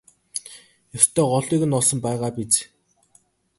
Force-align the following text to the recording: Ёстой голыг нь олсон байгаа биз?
Ёстой 0.99 1.25
голыг 1.31 1.63
нь 1.67 1.75
олсон 1.77 1.99
байгаа 2.05 2.31
биз? 2.37 2.53